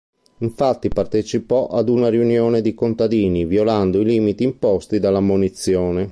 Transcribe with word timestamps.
Infatti 0.39 0.87
partecipò 0.87 1.67
ad 1.67 1.87
una 1.87 2.07
riunione 2.09 2.61
di 2.61 2.73
contadini 2.73 3.45
violando 3.45 3.99
i 3.99 4.03
limiti 4.03 4.43
imposti 4.43 4.99
dall'ammonizione. 4.99 5.99